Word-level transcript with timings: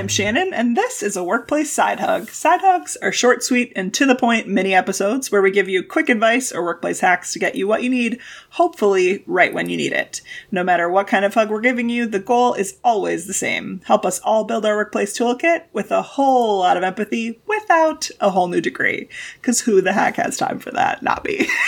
I'm 0.00 0.08
Shannon, 0.08 0.54
and 0.54 0.78
this 0.78 1.02
is 1.02 1.14
a 1.14 1.22
workplace 1.22 1.70
side 1.70 2.00
hug. 2.00 2.30
Side 2.30 2.62
hugs 2.62 2.96
are 3.02 3.12
short, 3.12 3.44
sweet, 3.44 3.70
and 3.76 3.92
to 3.92 4.06
the 4.06 4.14
point 4.14 4.48
mini 4.48 4.72
episodes 4.72 5.30
where 5.30 5.42
we 5.42 5.50
give 5.50 5.68
you 5.68 5.82
quick 5.82 6.08
advice 6.08 6.52
or 6.52 6.64
workplace 6.64 7.00
hacks 7.00 7.34
to 7.34 7.38
get 7.38 7.54
you 7.54 7.68
what 7.68 7.82
you 7.82 7.90
need, 7.90 8.18
hopefully 8.48 9.22
right 9.26 9.52
when 9.52 9.68
you 9.68 9.76
need 9.76 9.92
it. 9.92 10.22
No 10.50 10.64
matter 10.64 10.88
what 10.88 11.06
kind 11.06 11.26
of 11.26 11.34
hug 11.34 11.50
we're 11.50 11.60
giving 11.60 11.90
you, 11.90 12.06
the 12.06 12.18
goal 12.18 12.54
is 12.54 12.78
always 12.82 13.26
the 13.26 13.34
same 13.34 13.82
help 13.84 14.06
us 14.06 14.20
all 14.20 14.44
build 14.44 14.64
our 14.64 14.74
workplace 14.74 15.18
toolkit 15.18 15.64
with 15.74 15.90
a 15.90 16.00
whole 16.00 16.60
lot 16.60 16.78
of 16.78 16.82
empathy 16.82 17.38
without 17.46 18.08
a 18.20 18.30
whole 18.30 18.48
new 18.48 18.62
degree. 18.62 19.06
Because 19.34 19.60
who 19.60 19.82
the 19.82 19.92
heck 19.92 20.16
has 20.16 20.38
time 20.38 20.60
for 20.60 20.70
that? 20.70 21.02
Not 21.02 21.26
me. 21.26 21.46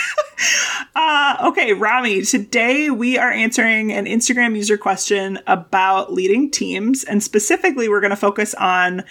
uh, 0.95 1.37
okay, 1.45 1.73
Rami, 1.73 2.21
today 2.21 2.89
we 2.89 3.17
are 3.17 3.31
answering 3.31 3.91
an 3.91 4.05
Instagram 4.05 4.55
user 4.55 4.77
question 4.77 5.39
about 5.47 6.13
leading 6.13 6.51
teams, 6.51 7.03
and 7.03 7.23
specifically, 7.23 7.89
we're 7.89 8.01
going 8.01 8.11
to 8.11 8.15
focus 8.15 8.53
on 8.55 9.03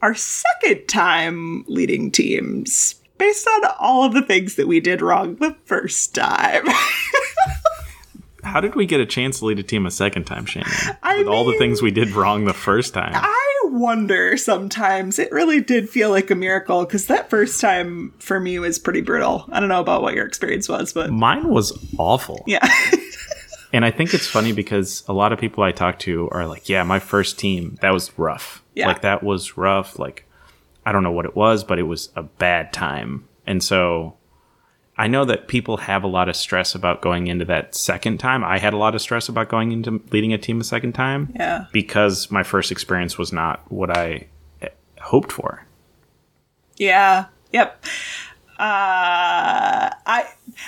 our 0.00 0.14
second 0.14 0.86
time 0.86 1.64
leading 1.66 2.10
teams 2.10 2.94
based 3.18 3.46
on 3.46 3.70
all 3.78 4.04
of 4.04 4.14
the 4.14 4.22
things 4.22 4.54
that 4.54 4.68
we 4.68 4.80
did 4.80 5.02
wrong 5.02 5.36
the 5.36 5.56
first 5.64 6.14
time. 6.14 6.64
How 8.42 8.60
did 8.60 8.74
we 8.74 8.86
get 8.86 9.00
a 9.00 9.06
chance 9.06 9.40
to 9.40 9.46
lead 9.46 9.58
a 9.58 9.62
team 9.62 9.84
a 9.84 9.90
second 9.90 10.24
time, 10.24 10.46
Shannon? 10.46 10.72
I 11.02 11.18
With 11.18 11.28
all 11.28 11.44
the 11.44 11.58
things 11.58 11.82
we 11.82 11.90
did 11.90 12.10
wrong 12.10 12.44
the 12.44 12.54
first 12.54 12.94
time. 12.94 13.12
I 13.14 13.47
wonder 13.64 14.36
sometimes. 14.36 15.18
It 15.18 15.30
really 15.32 15.60
did 15.60 15.88
feel 15.88 16.10
like 16.10 16.30
a 16.30 16.34
miracle 16.34 16.84
because 16.84 17.06
that 17.06 17.30
first 17.30 17.60
time 17.60 18.12
for 18.18 18.40
me 18.40 18.58
was 18.58 18.78
pretty 18.78 19.00
brutal. 19.00 19.46
I 19.50 19.60
don't 19.60 19.68
know 19.68 19.80
about 19.80 20.02
what 20.02 20.14
your 20.14 20.26
experience 20.26 20.68
was, 20.68 20.92
but 20.92 21.10
Mine 21.10 21.48
was 21.48 21.72
awful. 21.98 22.44
yeah. 22.46 22.66
And 23.72 23.84
I 23.84 23.90
think 23.90 24.14
it's 24.14 24.26
funny 24.26 24.52
because 24.52 25.04
a 25.08 25.12
lot 25.12 25.32
of 25.32 25.38
people 25.38 25.62
I 25.62 25.72
talk 25.72 25.98
to 26.00 26.28
are 26.30 26.46
like, 26.46 26.68
yeah, 26.68 26.82
my 26.84 26.98
first 26.98 27.38
team, 27.38 27.76
that 27.82 27.90
was 27.90 28.16
rough. 28.18 28.62
Yeah. 28.74 28.86
Like, 28.86 29.02
that 29.02 29.22
was 29.22 29.58
rough. 29.58 29.98
Like, 29.98 30.24
I 30.86 30.92
don't 30.92 31.02
know 31.02 31.12
what 31.12 31.26
it 31.26 31.36
was, 31.36 31.64
but 31.64 31.78
it 31.78 31.82
was 31.82 32.08
a 32.16 32.22
bad 32.22 32.72
time. 32.72 33.28
And 33.46 33.62
so 33.62 34.16
I 34.98 35.06
know 35.06 35.24
that 35.26 35.46
people 35.46 35.76
have 35.76 36.02
a 36.02 36.08
lot 36.08 36.28
of 36.28 36.34
stress 36.36 36.74
about 36.74 37.00
going 37.02 37.28
into 37.28 37.44
that 37.44 37.74
second 37.76 38.18
time. 38.18 38.42
I 38.42 38.58
had 38.58 38.72
a 38.74 38.76
lot 38.76 38.94
of 38.96 39.00
stress 39.00 39.28
about 39.28 39.48
going 39.48 39.70
into 39.70 40.02
leading 40.10 40.32
a 40.32 40.38
team 40.38 40.60
a 40.60 40.64
second 40.64 40.92
time 40.92 41.32
Yeah. 41.36 41.66
because 41.72 42.30
my 42.32 42.42
first 42.42 42.72
experience 42.72 43.16
was 43.16 43.32
not 43.32 43.62
what 43.70 43.96
I 43.96 44.26
eh, 44.60 44.68
hoped 45.00 45.30
for. 45.30 45.64
Yeah. 46.76 47.26
Yep. 47.52 47.84
Uh, 48.58 49.90
I 50.06 50.24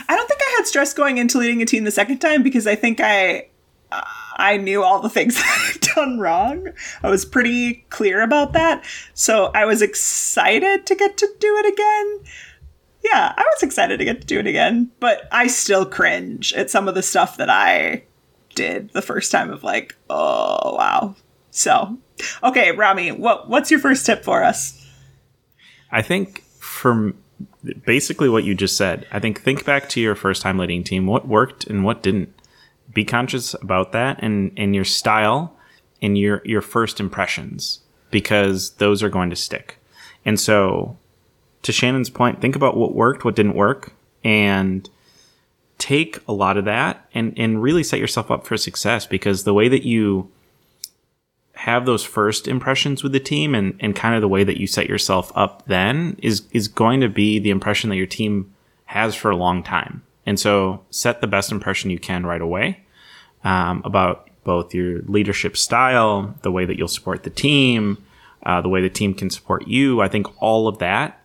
I 0.09 0.17
don't 0.17 0.29
think 0.29 0.41
I 0.41 0.55
had 0.59 0.67
stress 0.67 0.95
going 0.95 1.19
into 1.19 1.39
leading 1.39 1.61
a 1.61 1.67
team 1.67 1.83
the 1.83 1.91
second 1.91 2.19
time 2.19 2.43
because 2.45 2.67
I 2.69 2.77
think 2.77 3.01
I 3.01 3.49
uh, 3.91 4.03
I 4.37 4.57
knew 4.59 4.83
all 4.85 5.01
the 5.01 5.11
things 5.11 5.41
I'd 5.45 5.81
done 5.97 6.21
wrong. 6.21 6.69
I 7.03 7.11
was 7.11 7.25
pretty 7.25 7.85
clear 7.91 8.23
about 8.23 8.53
that, 8.53 8.85
so 9.15 9.51
I 9.55 9.65
was 9.65 9.83
excited 9.83 10.87
to 10.87 10.95
get 10.95 11.17
to 11.17 11.29
do 11.41 11.57
it 11.65 11.73
again. 11.73 12.33
Yeah, 13.13 13.33
I 13.37 13.43
was 13.43 13.63
excited 13.63 13.99
to 13.99 14.05
get 14.05 14.21
to 14.21 14.27
do 14.27 14.39
it 14.39 14.47
again, 14.47 14.91
but 15.01 15.29
I 15.33 15.49
still 15.49 15.85
cringe 15.85 16.53
at 16.53 16.71
some 16.71 16.87
of 16.89 16.95
the 16.95 17.03
stuff 17.03 17.37
that 17.39 17.51
I 17.51 18.05
did 18.55 18.91
the 18.93 19.03
first 19.03 19.33
time. 19.33 19.51
Of 19.51 19.65
like, 19.65 19.97
oh 20.09 20.77
wow. 20.77 21.17
So, 21.51 21.99
okay, 22.43 22.73
Rami, 22.73 23.13
what 23.13 23.49
what's 23.49 23.71
your 23.71 23.81
first 23.81 24.07
tip 24.07 24.23
for 24.23 24.45
us? 24.45 24.87
I 25.91 26.03
think 26.03 26.43
from 26.59 27.17
basically 27.85 28.29
what 28.29 28.45
you 28.45 28.55
just 28.55 28.77
said, 28.77 29.07
I 29.11 29.19
think 29.19 29.41
think 29.41 29.65
back 29.65 29.89
to 29.91 30.01
your 30.01 30.15
first 30.15 30.43
time 30.43 30.59
leading 30.59 30.85
team. 30.85 31.07
What 31.07 31.27
worked 31.27 31.67
and 31.67 31.85
what 31.85 32.03
didn't. 32.03 32.35
Be 32.93 33.05
conscious 33.05 33.55
about 33.55 33.93
that 33.93 34.19
and, 34.21 34.51
and 34.57 34.75
your 34.75 34.85
style 34.85 35.57
and 36.03 36.19
your 36.19 36.43
your 36.45 36.61
first 36.61 36.99
impressions 36.99 37.79
because 38.11 38.71
those 38.73 39.01
are 39.01 39.09
going 39.09 39.31
to 39.31 39.37
stick. 39.37 39.79
And 40.25 40.41
so 40.41 40.99
to 41.63 41.73
Shannon's 41.73 42.11
point, 42.11 42.41
think 42.41 42.57
about 42.57 42.77
what 42.77 42.95
worked, 42.95 43.25
what 43.25 43.37
didn't 43.37 43.55
work, 43.55 43.93
and 44.25 44.89
take 45.79 46.19
a 46.29 46.33
lot 46.33 46.57
of 46.57 46.65
that 46.67 47.07
and, 47.15 47.33
and 47.37 47.63
really 47.63 47.83
set 47.83 47.99
yourself 47.99 48.31
up 48.31 48.47
for 48.47 48.57
success 48.57 49.07
because 49.07 49.45
the 49.45 49.55
way 49.55 49.69
that 49.69 49.85
you 49.85 50.31
have 51.55 51.85
those 51.85 52.05
first 52.05 52.49
impressions 52.49 53.03
with 53.03 53.13
the 53.13 53.21
team 53.21 53.55
and, 53.55 53.77
and 53.81 53.95
kind 53.95 54.15
of 54.15 54.21
the 54.21 54.29
way 54.29 54.45
that 54.45 54.59
you 54.59 54.67
set 54.67 54.89
yourself 54.89 55.31
up 55.35 55.63
then 55.67 56.17
is 56.23 56.45
is 56.53 56.69
going 56.69 57.01
to 57.01 57.09
be 57.09 57.39
the 57.39 57.51
impression 57.51 57.91
that 57.91 57.97
your 57.97 58.07
team 58.07 58.51
has 58.87 59.15
for 59.15 59.31
a 59.31 59.37
long 59.37 59.63
time. 59.63 60.03
And 60.25 60.41
so 60.41 60.83
set 60.91 61.21
the 61.21 61.27
best 61.27 61.53
impression 61.53 61.91
you 61.91 61.99
can 61.99 62.25
right 62.25 62.41
away 62.41 62.81
um, 63.45 63.83
about 63.85 64.29
both 64.45 64.75
your 64.75 65.03
leadership 65.03 65.57
style, 65.57 66.35
the 66.43 66.51
way 66.51 66.65
that 66.65 66.79
you'll 66.79 66.89
support 66.89 67.25
the 67.25 67.31
team, 67.31 68.03
uh, 68.45 68.61
the 68.61 68.69
way 68.69 68.81
the 68.81 68.89
team 68.89 69.13
can 69.13 69.29
support 69.29 69.67
you. 69.67 70.01
I 70.01 70.09
think 70.09 70.27
all 70.43 70.67
of 70.67 70.79
that 70.79 71.20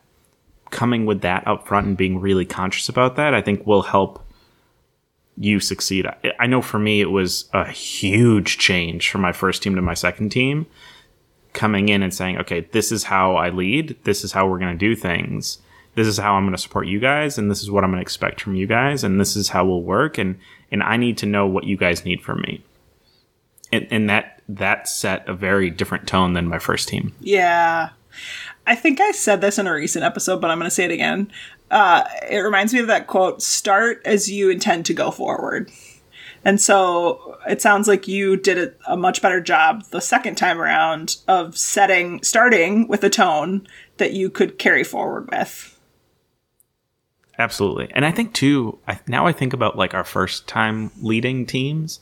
coming 0.71 1.05
with 1.05 1.21
that 1.21 1.47
up 1.47 1.67
front 1.67 1.87
and 1.87 1.97
being 1.97 2.19
really 2.19 2.45
conscious 2.45 2.89
about 2.89 3.15
that, 3.15 3.33
I 3.33 3.41
think 3.41 3.65
will 3.65 3.83
help 3.83 4.25
you 5.37 5.59
succeed. 5.59 6.07
I, 6.07 6.15
I 6.39 6.47
know 6.47 6.61
for 6.61 6.79
me, 6.79 7.01
it 7.01 7.11
was 7.11 7.49
a 7.53 7.69
huge 7.69 8.57
change 8.57 9.09
from 9.09 9.21
my 9.21 9.31
first 9.31 9.63
team 9.63 9.75
to 9.75 9.81
my 9.81 9.93
second 9.93 10.29
team. 10.29 10.65
Coming 11.53 11.87
in 11.87 12.03
and 12.03 12.13
saying, 12.13 12.37
okay, 12.39 12.67
this 12.71 12.91
is 12.91 13.05
how 13.05 13.35
I 13.37 13.49
lead. 13.49 13.95
This 14.03 14.25
is 14.25 14.33
how 14.33 14.47
we're 14.47 14.59
going 14.59 14.77
to 14.77 14.77
do 14.77 14.93
things. 14.93 15.59
This 15.93 16.07
is 16.07 16.17
how 16.17 16.33
I'm 16.33 16.43
going 16.43 16.55
to 16.55 16.61
support 16.61 16.87
you 16.87 16.99
guys, 16.99 17.37
and 17.37 17.49
this 17.49 17.61
is 17.61 17.71
what 17.71 17.85
I'm 17.85 17.91
going 17.91 17.99
to 17.99 18.01
expect 18.01 18.41
from 18.41 18.55
you 18.55 18.67
guys, 18.67 19.05
and 19.05 19.21
this 19.21 19.37
is 19.37 19.49
how 19.49 19.65
we'll 19.65 19.81
work. 19.81 20.17
And 20.17 20.37
and 20.69 20.83
I 20.83 20.97
need 20.97 21.17
to 21.19 21.25
know 21.25 21.47
what 21.47 21.63
you 21.63 21.77
guys 21.77 22.03
need 22.03 22.21
from 22.21 22.41
me. 22.41 22.61
And 23.71 23.87
and 23.89 24.09
that 24.09 24.41
that 24.49 24.89
set 24.89 25.27
a 25.29 25.33
very 25.33 25.69
different 25.69 26.07
tone 26.07 26.33
than 26.33 26.49
my 26.49 26.59
first 26.59 26.89
team. 26.89 27.13
Yeah. 27.21 27.91
I 28.67 28.75
think 28.75 28.99
I 28.99 29.11
said 29.11 29.41
this 29.41 29.59
in 29.59 29.67
a 29.67 29.73
recent 29.73 30.05
episode, 30.05 30.41
but 30.41 30.49
I'm 30.49 30.57
going 30.57 30.69
to 30.69 30.73
say 30.73 30.85
it 30.85 30.91
again. 30.91 31.31
Uh, 31.71 32.03
it 32.29 32.39
reminds 32.39 32.73
me 32.73 32.79
of 32.79 32.87
that 32.87 33.07
quote 33.07 33.41
start 33.41 34.01
as 34.05 34.29
you 34.29 34.49
intend 34.49 34.85
to 34.87 34.93
go 34.93 35.11
forward. 35.11 35.71
And 36.43 36.61
so 36.61 37.39
it 37.47 37.61
sounds 37.61 37.87
like 37.87 38.07
you 38.07 38.37
did 38.37 38.75
a, 38.87 38.95
much 38.95 39.21
better 39.21 39.41
job 39.41 39.83
the 39.85 39.99
second 39.99 40.35
time 40.35 40.61
around 40.61 41.17
of 41.27 41.57
setting, 41.57 42.21
starting 42.21 42.87
with 42.87 43.03
a 43.03 43.09
tone 43.09 43.67
that 43.97 44.13
you 44.13 44.29
could 44.29 44.59
carry 44.59 44.83
forward 44.83 45.27
with. 45.31 45.79
Absolutely. 47.39 47.91
And 47.93 48.05
I 48.05 48.11
think 48.11 48.33
too, 48.33 48.77
I, 48.87 48.99
now 49.07 49.25
I 49.25 49.31
think 49.31 49.53
about 49.53 49.75
like 49.75 49.95
our 49.95 50.03
first 50.03 50.47
time 50.47 50.91
leading 51.01 51.47
teams, 51.47 51.99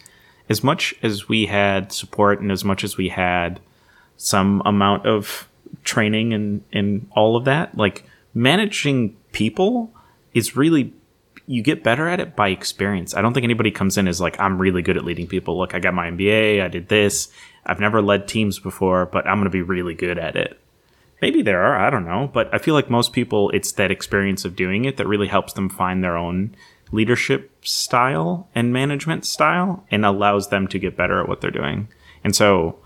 as 0.49 0.61
much 0.61 0.93
as 1.01 1.29
we 1.29 1.45
had 1.45 1.93
support 1.93 2.41
and 2.41 2.51
as 2.51 2.65
much 2.65 2.83
as 2.83 2.97
we 2.97 3.09
had 3.09 3.61
some 4.17 4.61
amount 4.65 5.05
of 5.05 5.47
training 5.83 6.33
and, 6.33 6.63
and 6.71 7.07
all 7.11 7.35
of 7.35 7.45
that, 7.45 7.77
like 7.77 8.05
managing 8.33 9.15
people 9.31 9.91
is 10.33 10.55
really, 10.55 10.93
you 11.45 11.61
get 11.61 11.83
better 11.83 12.07
at 12.07 12.19
it 12.19 12.35
by 12.35 12.49
experience. 12.49 13.15
I 13.15 13.21
don't 13.21 13.33
think 13.33 13.43
anybody 13.43 13.71
comes 13.71 13.97
in 13.97 14.07
as 14.07 14.21
like, 14.21 14.39
I'm 14.39 14.57
really 14.57 14.81
good 14.81 14.97
at 14.97 15.05
leading 15.05 15.27
people. 15.27 15.57
Look, 15.57 15.75
I 15.75 15.79
got 15.79 15.93
my 15.93 16.09
MBA, 16.09 16.63
I 16.63 16.67
did 16.67 16.87
this. 16.87 17.29
I've 17.65 17.79
never 17.79 18.01
led 18.01 18.27
teams 18.27 18.59
before, 18.59 19.05
but 19.05 19.27
I'm 19.27 19.37
going 19.37 19.45
to 19.45 19.49
be 19.49 19.61
really 19.61 19.93
good 19.93 20.17
at 20.17 20.35
it. 20.35 20.59
Maybe 21.21 21.41
there 21.41 21.63
are, 21.63 21.77
I 21.77 21.89
don't 21.89 22.05
know. 22.05 22.29
But 22.33 22.53
I 22.53 22.57
feel 22.57 22.73
like 22.73 22.89
most 22.89 23.13
people, 23.13 23.49
it's 23.51 23.71
that 23.73 23.91
experience 23.91 24.43
of 24.43 24.55
doing 24.55 24.85
it 24.85 24.97
that 24.97 25.07
really 25.07 25.27
helps 25.27 25.53
them 25.53 25.69
find 25.69 26.03
their 26.03 26.17
own 26.17 26.55
leadership 26.91 27.51
style 27.65 28.47
and 28.53 28.73
management 28.73 29.25
style 29.25 29.85
and 29.89 30.05
allows 30.05 30.49
them 30.49 30.67
to 30.67 30.79
get 30.79 30.97
better 30.97 31.21
at 31.21 31.29
what 31.29 31.41
they're 31.41 31.51
doing. 31.51 31.87
And 32.23 32.35
so 32.35 32.77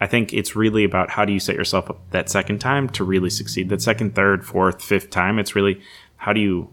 I 0.00 0.06
think 0.06 0.32
it's 0.32 0.54
really 0.54 0.84
about 0.84 1.10
how 1.10 1.24
do 1.24 1.32
you 1.32 1.40
set 1.40 1.56
yourself 1.56 1.90
up 1.90 1.98
that 2.10 2.28
second 2.28 2.60
time 2.60 2.88
to 2.90 3.04
really 3.04 3.30
succeed. 3.30 3.68
That 3.68 3.82
second, 3.82 4.14
third, 4.14 4.46
fourth, 4.46 4.82
fifth 4.82 5.10
time, 5.10 5.38
it's 5.38 5.56
really 5.56 5.80
how 6.16 6.32
do 6.32 6.40
you 6.40 6.70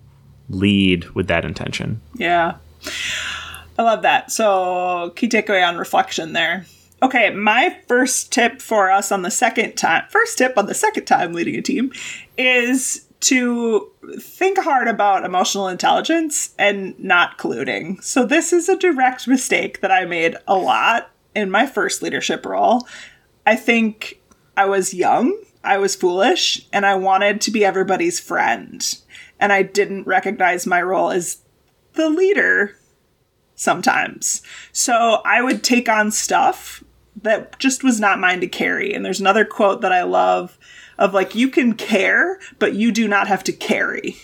lead 0.50 1.10
with 1.12 1.28
that 1.28 1.46
intention. 1.46 2.02
Yeah. 2.14 2.58
I 3.78 3.84
love 3.84 4.04
that. 4.04 4.32
So, 4.32 5.12
key 5.16 5.28
takeaway 5.28 5.68
on 5.68 5.78
reflection 5.78 6.34
there. 6.34 6.66
Okay, 7.04 7.30
my 7.32 7.78
first 7.88 8.32
tip 8.32 8.62
for 8.62 8.90
us 8.90 9.12
on 9.12 9.22
the 9.22 9.32
second 9.32 9.76
time, 9.76 10.06
first 10.10 10.38
tip 10.38 10.58
on 10.58 10.66
the 10.66 10.74
second 10.74 11.06
time 11.06 11.34
leading 11.34 11.56
a 11.56 11.62
team 11.62 11.92
is 12.38 13.06
to 13.22 13.92
think 14.20 14.60
hard 14.60 14.88
about 14.88 15.26
emotional 15.26 15.68
intelligence 15.68 16.54
and 16.58 16.98
not 17.00 17.38
colluding. 17.38 18.02
So, 18.04 18.26
this 18.26 18.54
is 18.54 18.70
a 18.70 18.78
direct 18.78 19.28
mistake 19.28 19.82
that 19.82 19.92
I 19.92 20.06
made 20.06 20.36
a 20.48 20.56
lot 20.56 21.12
in 21.36 21.52
my 21.52 21.66
first 21.66 22.02
leadership 22.02 22.46
role. 22.46 22.88
I 23.46 23.56
think 23.56 24.20
I 24.58 24.66
was 24.66 24.94
young, 24.94 25.38
I 25.64 25.78
was 25.78 25.96
foolish, 25.96 26.68
and 26.72 26.86
I 26.86 26.96
wanted 26.96 27.42
to 27.42 27.52
be 27.52 27.66
everybody's 27.66 28.20
friend. 28.20 28.84
And 29.40 29.52
I 29.52 29.64
didn't 29.64 30.08
recognize 30.08 30.66
my 30.66 30.82
role 30.82 31.12
as 31.12 31.40
the 31.94 32.10
leader 32.10 32.78
sometimes. 33.56 34.42
So 34.72 35.22
I 35.26 35.42
would 35.42 35.64
take 35.64 35.90
on 35.90 36.12
stuff 36.12 36.84
that 37.22 37.58
just 37.60 37.84
was 37.84 38.00
not 38.00 38.20
mine 38.20 38.42
to 38.42 38.48
carry. 38.48 38.94
And 38.94 39.06
there's 39.06 39.20
another 39.20 39.46
quote 39.46 39.82
that 39.82 39.92
I 39.92 40.04
love 40.04 40.58
of 40.98 41.14
like, 41.14 41.36
you 41.36 41.50
can 41.50 41.74
care, 41.74 42.40
but 42.60 42.74
you 42.76 42.92
do 42.92 43.08
not 43.08 43.28
have 43.28 43.44
to 43.46 43.52
carry. 43.52 44.16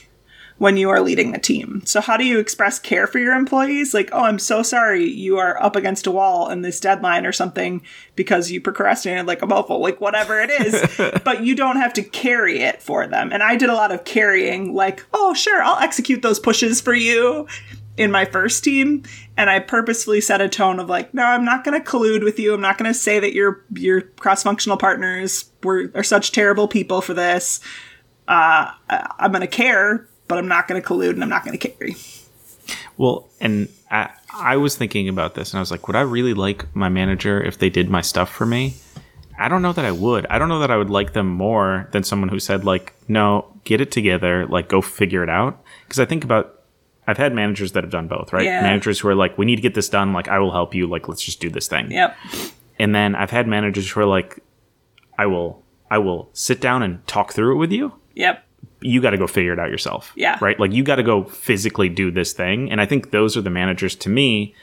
When 0.61 0.77
you 0.77 0.91
are 0.91 1.01
leading 1.01 1.31
the 1.31 1.39
team. 1.39 1.81
So, 1.85 2.01
how 2.01 2.17
do 2.17 2.23
you 2.23 2.37
express 2.37 2.77
care 2.77 3.07
for 3.07 3.17
your 3.17 3.33
employees? 3.33 3.95
Like, 3.95 4.09
oh, 4.11 4.25
I'm 4.25 4.37
so 4.37 4.61
sorry 4.61 5.09
you 5.09 5.39
are 5.39 5.59
up 5.59 5.75
against 5.75 6.05
a 6.05 6.11
wall 6.11 6.51
in 6.51 6.61
this 6.61 6.79
deadline 6.79 7.25
or 7.25 7.31
something 7.31 7.81
because 8.15 8.51
you 8.51 8.61
procrastinated 8.61 9.25
like 9.25 9.41
a 9.41 9.47
mofo, 9.47 9.79
like 9.79 9.99
whatever 9.99 10.39
it 10.39 10.51
is, 10.51 11.19
but 11.23 11.43
you 11.43 11.55
don't 11.55 11.77
have 11.77 11.93
to 11.93 12.03
carry 12.03 12.59
it 12.59 12.79
for 12.79 13.07
them. 13.07 13.33
And 13.33 13.41
I 13.41 13.55
did 13.55 13.71
a 13.71 13.73
lot 13.73 13.91
of 13.91 14.03
carrying, 14.03 14.75
like, 14.75 15.03
oh, 15.15 15.33
sure, 15.33 15.63
I'll 15.63 15.81
execute 15.81 16.21
those 16.21 16.39
pushes 16.39 16.79
for 16.79 16.93
you 16.93 17.47
in 17.97 18.11
my 18.11 18.25
first 18.25 18.63
team 18.63 19.01
and 19.37 19.49
I 19.49 19.57
purposefully 19.57 20.21
set 20.21 20.41
a 20.41 20.47
tone 20.47 20.79
of 20.79 20.87
like, 20.87 21.11
no, 21.11 21.23
I'm 21.23 21.43
not 21.43 21.63
going 21.63 21.81
to 21.81 21.89
collude 21.89 22.23
with 22.23 22.37
you. 22.37 22.53
I'm 22.53 22.61
not 22.61 22.77
going 22.77 22.89
to 22.89 22.93
say 22.93 23.19
that 23.19 23.33
your 23.33 23.65
your 23.73 24.01
cross-functional 24.01 24.77
partners 24.77 25.49
were 25.63 25.91
are 25.95 26.03
such 26.03 26.31
terrible 26.31 26.67
people 26.67 27.01
for 27.01 27.15
this. 27.15 27.61
Uh, 28.27 28.71
I'm 28.87 29.31
going 29.31 29.41
to 29.41 29.47
care, 29.47 30.07
but 30.31 30.37
I'm 30.37 30.47
not 30.47 30.69
going 30.69 30.81
to 30.81 30.87
collude 30.87 31.09
and 31.09 31.23
I'm 31.23 31.29
not 31.29 31.43
going 31.43 31.59
to 31.59 31.67
carry. 31.67 31.93
Well, 32.95 33.27
and 33.41 33.67
I, 33.89 34.11
I 34.33 34.55
was 34.55 34.77
thinking 34.77 35.09
about 35.09 35.35
this 35.35 35.51
and 35.51 35.57
I 35.57 35.59
was 35.59 35.71
like, 35.71 35.87
would 35.87 35.97
I 35.97 36.01
really 36.03 36.33
like 36.33 36.73
my 36.73 36.87
manager 36.87 37.43
if 37.43 37.57
they 37.57 37.69
did 37.69 37.89
my 37.89 37.99
stuff 37.99 38.31
for 38.31 38.45
me? 38.45 38.75
I 39.37 39.49
don't 39.49 39.61
know 39.61 39.73
that 39.73 39.83
I 39.83 39.91
would. 39.91 40.25
I 40.27 40.39
don't 40.39 40.47
know 40.47 40.59
that 40.59 40.71
I 40.71 40.77
would 40.77 40.89
like 40.89 41.11
them 41.11 41.27
more 41.27 41.89
than 41.91 42.05
someone 42.05 42.29
who 42.29 42.39
said 42.39 42.63
like, 42.63 42.93
no, 43.09 43.45
get 43.65 43.81
it 43.81 43.91
together, 43.91 44.45
like 44.45 44.69
go 44.69 44.79
figure 44.79 45.21
it 45.21 45.29
out. 45.29 45.61
Because 45.83 45.99
I 45.99 46.05
think 46.05 46.23
about 46.23 46.61
I've 47.07 47.17
had 47.17 47.35
managers 47.35 47.73
that 47.73 47.83
have 47.83 47.91
done 47.91 48.07
both, 48.07 48.31
right? 48.31 48.45
Yeah. 48.45 48.61
Managers 48.61 49.01
who 49.01 49.09
are 49.09 49.15
like, 49.15 49.37
we 49.37 49.45
need 49.45 49.57
to 49.57 49.61
get 49.61 49.73
this 49.73 49.89
done. 49.89 50.13
Like, 50.13 50.29
I 50.29 50.39
will 50.39 50.51
help 50.51 50.73
you. 50.73 50.87
Like, 50.87 51.09
let's 51.09 51.21
just 51.21 51.41
do 51.41 51.49
this 51.49 51.67
thing. 51.67 51.91
Yep. 51.91 52.15
And 52.79 52.95
then 52.95 53.15
I've 53.15 53.31
had 53.31 53.49
managers 53.49 53.91
who 53.91 53.99
are 53.99 54.05
like, 54.05 54.39
I 55.17 55.25
will, 55.25 55.61
I 55.89 55.97
will 55.97 56.29
sit 56.31 56.61
down 56.61 56.83
and 56.83 57.05
talk 57.05 57.33
through 57.33 57.55
it 57.55 57.57
with 57.57 57.73
you. 57.73 57.91
Yep. 58.15 58.45
You 58.81 59.01
got 59.01 59.11
to 59.11 59.17
go 59.17 59.27
figure 59.27 59.53
it 59.53 59.59
out 59.59 59.69
yourself. 59.69 60.11
Yeah. 60.15 60.37
Right. 60.41 60.59
Like, 60.59 60.73
you 60.73 60.83
got 60.83 60.95
to 60.97 61.03
go 61.03 61.23
physically 61.23 61.87
do 61.89 62.11
this 62.11 62.33
thing. 62.33 62.71
And 62.71 62.81
I 62.81 62.85
think 62.85 63.11
those 63.11 63.37
are 63.37 63.41
the 63.41 63.49
managers 63.49 63.95
to 63.95 64.09
me, 64.09 64.55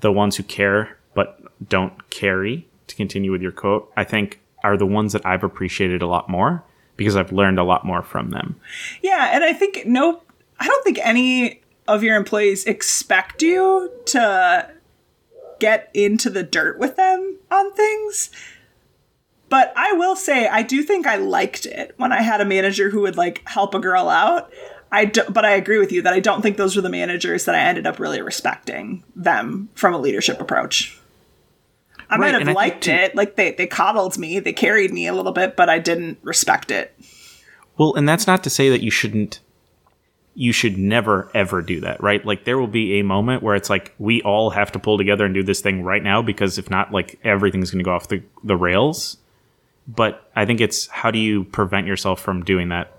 the 0.00 0.12
ones 0.12 0.36
who 0.36 0.42
care 0.42 0.96
but 1.14 1.40
don't 1.68 2.10
carry. 2.10 2.66
To 2.86 2.96
continue 2.96 3.30
with 3.30 3.42
your 3.42 3.52
quote, 3.52 3.92
I 3.98 4.04
think 4.04 4.40
are 4.64 4.78
the 4.78 4.86
ones 4.86 5.12
that 5.12 5.26
I've 5.26 5.44
appreciated 5.44 6.00
a 6.00 6.06
lot 6.06 6.30
more 6.30 6.64
because 6.96 7.16
I've 7.16 7.32
learned 7.32 7.58
a 7.58 7.62
lot 7.62 7.84
more 7.84 8.02
from 8.02 8.30
them. 8.30 8.58
Yeah, 9.02 9.28
and 9.30 9.44
I 9.44 9.52
think 9.52 9.84
no, 9.84 10.22
I 10.58 10.66
don't 10.66 10.82
think 10.84 10.98
any 11.02 11.60
of 11.86 12.02
your 12.02 12.16
employees 12.16 12.64
expect 12.64 13.42
you 13.42 13.92
to 14.06 14.70
get 15.60 15.90
into 15.92 16.30
the 16.30 16.42
dirt 16.42 16.78
with 16.78 16.96
them 16.96 17.36
on 17.50 17.74
things. 17.74 18.30
But 19.48 19.72
I 19.76 19.92
will 19.92 20.14
say, 20.16 20.46
I 20.46 20.62
do 20.62 20.82
think 20.82 21.06
I 21.06 21.16
liked 21.16 21.64
it 21.66 21.94
when 21.96 22.12
I 22.12 22.20
had 22.22 22.40
a 22.40 22.44
manager 22.44 22.90
who 22.90 23.00
would 23.02 23.16
like 23.16 23.42
help 23.46 23.74
a 23.74 23.80
girl 23.80 24.08
out. 24.08 24.52
I 24.92 25.04
do, 25.06 25.22
but 25.28 25.44
I 25.44 25.50
agree 25.52 25.78
with 25.78 25.92
you 25.92 26.02
that 26.02 26.12
I 26.14 26.20
don't 26.20 26.42
think 26.42 26.56
those 26.56 26.76
were 26.76 26.82
the 26.82 26.88
managers 26.88 27.44
that 27.44 27.54
I 27.54 27.60
ended 27.60 27.86
up 27.86 27.98
really 27.98 28.20
respecting 28.22 29.04
them 29.16 29.68
from 29.74 29.94
a 29.94 29.98
leadership 29.98 30.40
approach. 30.40 30.98
I 32.10 32.16
Right, 32.16 32.32
might 32.32 32.46
have 32.46 32.54
liked 32.56 32.84
too- 32.84 32.92
it, 32.92 33.14
like 33.14 33.36
they 33.36 33.52
they 33.52 33.66
coddled 33.66 34.16
me, 34.18 34.38
they 34.40 34.52
carried 34.54 34.92
me 34.92 35.06
a 35.06 35.12
little 35.14 35.32
bit, 35.32 35.56
but 35.56 35.68
I 35.68 35.78
didn't 35.78 36.18
respect 36.22 36.70
it. 36.70 36.94
Well, 37.76 37.94
and 37.94 38.08
that's 38.08 38.26
not 38.26 38.42
to 38.44 38.50
say 38.50 38.70
that 38.70 38.82
you 38.82 38.90
shouldn't 38.90 39.40
you 40.34 40.52
should 40.52 40.78
never 40.78 41.30
ever 41.34 41.60
do 41.62 41.80
that, 41.80 42.02
right? 42.02 42.24
Like 42.24 42.44
there 42.44 42.58
will 42.58 42.66
be 42.66 42.98
a 42.98 43.02
moment 43.04 43.42
where 43.42 43.54
it's 43.56 43.68
like 43.68 43.94
we 43.98 44.22
all 44.22 44.50
have 44.50 44.72
to 44.72 44.78
pull 44.78 44.96
together 44.96 45.24
and 45.26 45.34
do 45.34 45.42
this 45.42 45.60
thing 45.60 45.82
right 45.82 46.02
now 46.02 46.22
because 46.22 46.56
if 46.58 46.70
not 46.70 46.92
like 46.92 47.18
everything's 47.24 47.70
going 47.70 47.80
to 47.80 47.84
go 47.84 47.92
off 47.92 48.08
the 48.08 48.22
the 48.42 48.56
rails. 48.56 49.18
But 49.88 50.30
I 50.36 50.44
think 50.44 50.60
it's 50.60 50.86
how 50.88 51.10
do 51.10 51.18
you 51.18 51.44
prevent 51.44 51.86
yourself 51.86 52.20
from 52.20 52.44
doing 52.44 52.68
that 52.68 52.92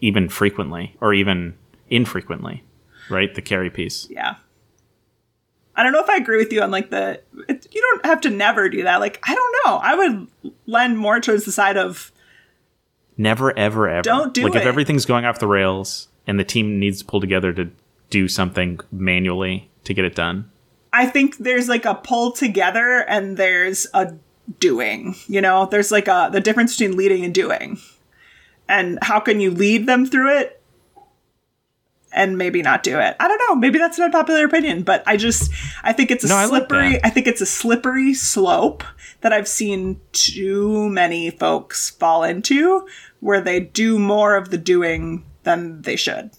even 0.00 0.28
frequently 0.28 0.96
or 1.00 1.12
even 1.12 1.54
infrequently, 1.90 2.64
right? 3.10 3.34
The 3.34 3.42
carry 3.42 3.70
piece. 3.70 4.08
yeah. 4.10 4.36
I 5.76 5.84
don't 5.84 5.92
know 5.92 6.02
if 6.02 6.10
I 6.10 6.16
agree 6.16 6.38
with 6.38 6.52
you 6.52 6.60
on 6.62 6.72
like 6.72 6.90
the 6.90 7.22
it, 7.48 7.68
you 7.70 7.80
don't 7.80 8.04
have 8.04 8.20
to 8.22 8.30
never 8.30 8.68
do 8.68 8.82
that. 8.82 8.98
Like 8.98 9.20
I 9.22 9.32
don't 9.32 9.56
know. 9.64 9.76
I 9.76 9.94
would 9.94 10.54
lend 10.66 10.98
more 10.98 11.20
towards 11.20 11.44
the 11.44 11.52
side 11.52 11.76
of 11.76 12.10
Never 13.16 13.56
ever 13.58 13.88
ever. 13.88 14.02
Don't 14.02 14.32
do 14.32 14.44
like 14.44 14.54
if 14.54 14.62
everything's 14.62 15.04
going 15.04 15.24
off 15.24 15.40
the 15.40 15.48
rails 15.48 16.08
and 16.26 16.38
the 16.38 16.44
team 16.44 16.78
needs 16.78 17.00
to 17.00 17.04
pull 17.04 17.20
together 17.20 17.52
to 17.52 17.70
do 18.10 18.28
something 18.28 18.80
manually 18.92 19.68
to 19.84 19.92
get 19.92 20.04
it 20.04 20.14
done. 20.14 20.50
I 20.92 21.06
think 21.06 21.36
there's 21.38 21.68
like 21.68 21.84
a 21.84 21.96
pull 21.96 22.32
together 22.32 23.04
and 23.08 23.36
there's 23.36 23.86
a 23.92 24.14
doing. 24.58 25.14
You 25.26 25.40
know, 25.40 25.66
there's 25.66 25.92
like 25.92 26.08
a 26.08 26.30
the 26.32 26.40
difference 26.40 26.76
between 26.76 26.96
leading 26.96 27.24
and 27.24 27.34
doing. 27.34 27.78
And 28.68 28.98
how 29.02 29.20
can 29.20 29.40
you 29.40 29.50
lead 29.50 29.86
them 29.86 30.04
through 30.04 30.38
it 30.38 30.62
and 32.12 32.36
maybe 32.36 32.60
not 32.60 32.82
do 32.82 32.98
it? 32.98 33.16
I 33.18 33.28
don't 33.28 33.40
know. 33.48 33.54
Maybe 33.54 33.78
that's 33.78 33.98
an 33.98 34.04
unpopular 34.04 34.44
opinion, 34.44 34.82
but 34.82 35.02
I 35.06 35.16
just 35.16 35.50
I 35.82 35.92
think 35.92 36.10
it's 36.10 36.24
a 36.24 36.28
No, 36.28 36.36
I 36.36 36.44
like 36.44 36.48
slippery. 36.48 37.00
I 37.02 37.10
think 37.10 37.26
it's 37.26 37.40
a 37.40 37.46
slippery 37.46 38.12
slope 38.14 38.84
that 39.20 39.32
I've 39.32 39.48
seen 39.48 40.00
too 40.12 40.88
many 40.90 41.30
folks 41.30 41.90
fall 41.90 42.22
into 42.24 42.86
where 43.20 43.40
they 43.40 43.60
do 43.60 43.98
more 43.98 44.36
of 44.36 44.50
the 44.50 44.58
doing 44.58 45.24
than 45.42 45.82
they 45.82 45.96
should. 45.96 46.30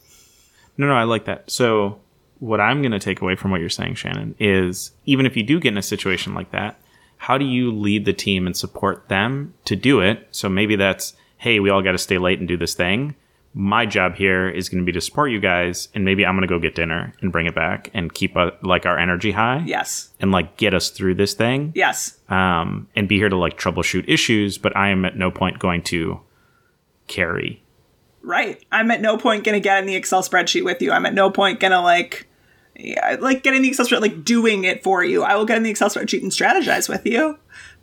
No, 0.77 0.87
no, 0.87 0.93
I 0.93 1.03
like 1.03 1.25
that. 1.25 1.51
So, 1.51 1.99
what 2.39 2.61
I'm 2.61 2.81
going 2.81 2.93
to 2.93 2.99
take 2.99 3.21
away 3.21 3.35
from 3.35 3.51
what 3.51 3.59
you're 3.59 3.69
saying, 3.69 3.95
Shannon, 3.95 4.33
is 4.39 4.91
even 5.05 5.25
if 5.25 5.35
you 5.35 5.43
do 5.43 5.59
get 5.59 5.73
in 5.73 5.77
a 5.77 5.81
situation 5.81 6.33
like 6.33 6.51
that, 6.51 6.79
how 7.19 7.37
do 7.37 7.45
you 7.45 7.71
lead 7.71 8.05
the 8.05 8.13
team 8.13 8.47
and 8.47 8.57
support 8.57 9.07
them 9.09 9.53
to 9.65 9.75
do 9.75 9.99
it? 10.01 10.27
So, 10.31 10.49
maybe 10.49 10.75
that's, 10.75 11.13
hey, 11.37 11.59
we 11.59 11.69
all 11.69 11.81
got 11.81 11.91
to 11.91 11.97
stay 11.97 12.17
late 12.17 12.39
and 12.39 12.47
do 12.47 12.57
this 12.57 12.73
thing. 12.73 13.15
My 13.53 13.85
job 13.85 14.15
here 14.15 14.47
is 14.47 14.69
going 14.69 14.79
to 14.81 14.85
be 14.85 14.91
to 14.91 15.01
support 15.01 15.31
you 15.31 15.39
guys, 15.39 15.89
and 15.95 16.05
maybe 16.05 16.23
I'm 16.25 16.35
going 16.35 16.47
to 16.47 16.53
go 16.53 16.59
get 16.59 16.75
dinner 16.75 17.13
and 17.21 17.31
bring 17.31 17.45
it 17.47 17.55
back 17.55 17.89
and 17.95 18.13
keep 18.13 18.37
uh 18.37 18.51
like 18.61 18.85
our 18.85 18.97
energy 18.99 19.31
high 19.31 19.63
Yes. 19.65 20.09
and 20.19 20.31
like 20.31 20.55
get 20.57 20.73
us 20.75 20.89
through 20.91 21.15
this 21.15 21.33
thing. 21.33 21.71
Yes. 21.75 22.19
Um, 22.29 22.87
and 22.95 23.07
be 23.07 23.17
here 23.17 23.27
to 23.29 23.35
like 23.35 23.57
troubleshoot 23.57 24.05
issues, 24.07 24.57
but 24.59 24.75
I 24.77 24.89
am 24.89 25.03
at 25.03 25.17
no 25.17 25.31
point 25.31 25.57
going 25.59 25.81
to 25.83 26.19
carry 27.07 27.63
Right. 28.21 28.63
I'm 28.71 28.91
at 28.91 29.01
no 29.01 29.17
point 29.17 29.43
gonna 29.45 29.59
get 29.61 29.79
in 29.79 29.85
the 29.87 29.95
Excel 29.95 30.21
spreadsheet 30.21 30.63
with 30.63 30.81
you. 30.81 30.91
I'm 30.91 31.05
at 31.07 31.13
no 31.13 31.31
point 31.31 31.59
gonna 31.59 31.81
like 31.81 32.27
yeah, 32.79 33.17
like 33.19 33.43
getting 33.43 33.61
the 33.61 33.67
Excel 33.69 33.85
spreadsheet 33.85 34.01
like 34.01 34.23
doing 34.23 34.63
it 34.63 34.83
for 34.83 35.03
you. 35.03 35.23
I 35.23 35.35
will 35.35 35.45
get 35.45 35.57
in 35.57 35.63
the 35.63 35.69
Excel 35.69 35.89
spreadsheet 35.89 36.21
and 36.23 36.31
strategize 36.31 36.87
with 36.87 37.05
you, 37.05 37.37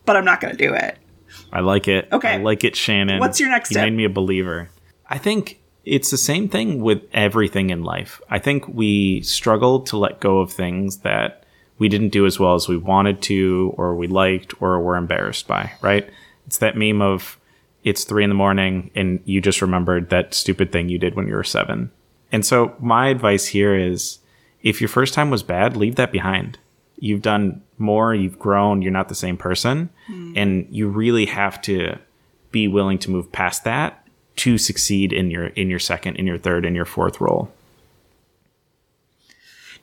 but 0.04 0.16
I'm 0.16 0.24
not 0.24 0.40
gonna 0.40 0.56
do 0.56 0.72
it. 0.74 0.98
I 1.52 1.60
like 1.60 1.86
it. 1.88 2.08
Okay. 2.12 2.34
I 2.34 2.36
like 2.38 2.64
it, 2.64 2.74
Shannon. 2.74 3.20
What's 3.20 3.38
your 3.38 3.50
next 3.50 3.70
You 3.70 3.74
tip? 3.76 3.84
made 3.84 3.96
me 3.96 4.04
a 4.04 4.08
believer. 4.10 4.70
I 5.08 5.18
think 5.18 5.60
it's 5.84 6.10
the 6.10 6.16
same 6.16 6.48
thing 6.48 6.80
with 6.80 7.02
everything 7.12 7.70
in 7.70 7.82
life. 7.84 8.20
I 8.28 8.38
think 8.38 8.66
we 8.66 9.20
struggle 9.22 9.80
to 9.80 9.96
let 9.96 10.20
go 10.20 10.40
of 10.40 10.52
things 10.52 10.98
that 10.98 11.44
we 11.78 11.88
didn't 11.88 12.08
do 12.08 12.26
as 12.26 12.40
well 12.40 12.54
as 12.54 12.68
we 12.68 12.76
wanted 12.76 13.20
to, 13.22 13.74
or 13.76 13.94
we 13.94 14.06
liked, 14.06 14.60
or 14.62 14.80
were 14.80 14.96
embarrassed 14.96 15.46
by, 15.46 15.72
right? 15.82 16.08
It's 16.46 16.58
that 16.58 16.76
meme 16.76 17.02
of 17.02 17.38
it's 17.84 18.02
three 18.04 18.24
in 18.24 18.30
the 18.30 18.34
morning 18.34 18.90
and 18.96 19.20
you 19.26 19.40
just 19.40 19.62
remembered 19.62 20.10
that 20.10 20.34
stupid 20.34 20.72
thing 20.72 20.88
you 20.88 20.98
did 20.98 21.14
when 21.14 21.28
you 21.28 21.34
were 21.34 21.44
seven. 21.44 21.92
And 22.32 22.44
so 22.44 22.74
my 22.80 23.08
advice 23.08 23.46
here 23.46 23.76
is 23.76 24.18
if 24.66 24.80
your 24.80 24.88
first 24.88 25.14
time 25.14 25.30
was 25.30 25.44
bad, 25.44 25.76
leave 25.76 25.94
that 25.94 26.10
behind. 26.10 26.58
You've 26.98 27.22
done 27.22 27.62
more, 27.78 28.12
you've 28.16 28.36
grown, 28.36 28.82
you're 28.82 28.90
not 28.90 29.08
the 29.08 29.14
same 29.14 29.36
person. 29.36 29.90
Hmm. 30.08 30.32
And 30.34 30.66
you 30.70 30.88
really 30.88 31.26
have 31.26 31.62
to 31.62 31.96
be 32.50 32.66
willing 32.66 32.98
to 32.98 33.10
move 33.10 33.30
past 33.30 33.62
that 33.62 34.04
to 34.36 34.58
succeed 34.58 35.12
in 35.12 35.30
your 35.30 35.46
in 35.48 35.70
your 35.70 35.78
second, 35.78 36.16
in 36.16 36.26
your 36.26 36.36
third, 36.36 36.66
in 36.66 36.74
your 36.74 36.84
fourth 36.84 37.20
role. 37.20 37.52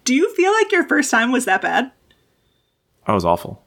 Do 0.03 0.13
you 0.13 0.35
feel 0.35 0.51
like 0.51 0.73
your 0.73 0.85
first 0.85 1.09
time 1.09 1.31
was 1.31 1.45
that 1.45 1.61
bad? 1.61 1.89
That 3.07 3.13
was 3.13 3.23
awful. 3.23 3.63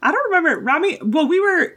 I 0.00 0.10
don't 0.10 0.24
remember. 0.32 0.58
Rami 0.58 0.98
well, 1.02 1.28
we 1.28 1.38
were 1.38 1.76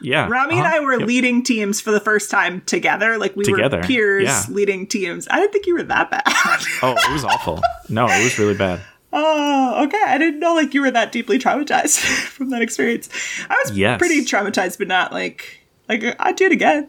Yeah. 0.00 0.28
Rami 0.28 0.56
and 0.56 0.66
uh-huh, 0.66 0.76
I 0.76 0.80
were 0.80 0.98
yep. 0.98 1.08
leading 1.08 1.42
teams 1.42 1.80
for 1.80 1.90
the 1.90 2.00
first 2.00 2.30
time 2.30 2.60
together. 2.62 3.18
Like 3.18 3.36
we 3.36 3.44
Together, 3.44 3.78
were 3.78 3.82
peers 3.82 4.24
yeah. 4.24 4.44
leading 4.48 4.86
teams. 4.86 5.28
I 5.30 5.36
didn't 5.40 5.52
think 5.52 5.66
you 5.66 5.74
were 5.74 5.82
that 5.84 6.10
bad. 6.10 6.22
Oh, 6.82 6.94
it 6.96 7.12
was 7.12 7.24
awful. 7.24 7.60
No, 7.88 8.06
it 8.06 8.22
was 8.22 8.38
really 8.38 8.54
bad. 8.56 8.80
Oh, 9.12 9.84
okay. 9.86 10.02
I 10.06 10.18
didn't 10.18 10.40
know 10.40 10.54
like 10.54 10.72
you 10.72 10.80
were 10.82 10.90
that 10.90 11.12
deeply 11.12 11.38
traumatized 11.38 11.98
from 12.28 12.50
that 12.50 12.62
experience. 12.62 13.08
I 13.48 13.60
was 13.64 13.76
Yes. 13.76 13.98
pretty 13.98 14.20
traumatized, 14.24 14.78
but 14.78 14.88
not 14.88 15.12
like 15.12 15.60
like 15.88 16.04
I'd 16.18 16.36
do 16.36 16.46
it 16.46 16.52
again. 16.52 16.88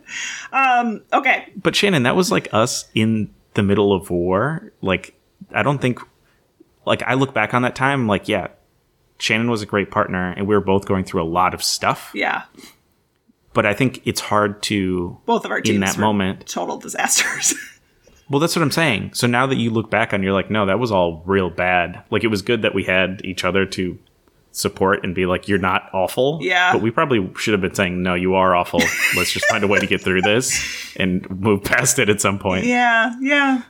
Um, 0.54 1.02
okay. 1.12 1.52
But 1.56 1.76
Shannon, 1.76 2.04
that 2.04 2.16
was 2.16 2.32
like 2.32 2.48
us 2.54 2.86
in 2.94 3.34
the 3.56 3.64
middle 3.64 3.94
of 3.94 4.10
war. 4.10 4.72
Like, 4.82 5.16
I 5.54 5.64
don't 5.64 5.82
think, 5.82 6.00
like, 6.86 7.02
I 7.04 7.16
look 7.16 7.34
back 7.34 7.54
on 7.54 7.64
that 7.64 7.76
time, 7.76 8.08
like, 8.08 8.28
yeah, 8.28 8.48
Shannon 9.18 9.50
was 9.50 9.62
a 9.62 9.66
great 9.66 9.92
partner, 9.92 10.32
and 10.32 10.48
we 10.48 10.56
were 10.56 10.62
both 10.62 10.86
going 10.86 11.04
through 11.04 11.24
a 11.24 11.26
lot 11.26 11.54
of 11.54 11.64
stuff. 11.64 12.12
Yeah. 12.14 12.44
But 13.54 13.66
I 13.66 13.74
think 13.74 14.02
it's 14.06 14.22
hard 14.22 14.62
to, 14.64 15.18
Both 15.26 15.46
of 15.46 15.52
our 15.52 15.62
teams 15.62 15.80
that 15.82 15.98
were 15.98 16.02
moment- 16.02 16.48
total 16.48 16.78
disasters. 16.78 17.54
well, 18.30 18.40
that's 18.40 18.56
what 18.56 18.62
I'm 18.62 18.72
saying. 18.72 19.14
So 19.14 19.28
now 19.28 19.46
that 19.48 19.58
you 19.58 19.72
look 19.72 19.90
back 19.90 20.14
on, 20.14 20.24
you're 20.24 20.34
like, 20.34 20.50
no, 20.50 20.66
that 20.66 20.80
was 20.80 20.92
all 20.92 21.22
real 21.26 21.50
bad. 21.50 22.04
Like, 22.10 22.24
it 22.24 22.28
was 22.28 22.42
good 22.42 22.62
that 22.62 22.74
we 22.74 22.84
had 22.84 23.22
each 23.26 23.44
other 23.44 23.66
to 23.66 24.00
support 24.52 25.04
and 25.04 25.16
be 25.16 25.26
like, 25.26 25.48
"You're 25.48 25.60
not 25.60 25.90
awful." 25.94 26.40
Yeah. 26.42 26.74
But 26.74 26.82
we 26.82 26.92
probably 26.92 27.30
should 27.38 27.54
have 27.54 27.62
been 27.62 27.74
saying, 27.74 28.02
"No, 28.02 28.14
you 28.14 28.36
are 28.36 28.56
awful. 28.56 28.82
Let's 29.16 29.32
just 29.32 29.46
find 29.48 29.64
a 29.64 29.68
way 29.68 29.80
to 29.80 29.88
get 29.88 30.02
through 30.02 30.22
this 30.22 30.96
and 30.98 31.30
move 31.30 31.64
past 31.64 32.00
it 32.00 32.10
at 32.10 32.22
some 32.22 32.40
point." 32.40 32.66
Yeah, 32.66 33.16
yeah. 33.22 33.64